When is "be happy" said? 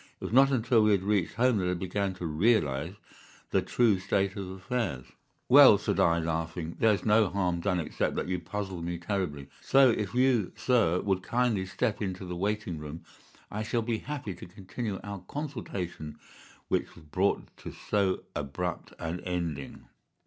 13.83-14.33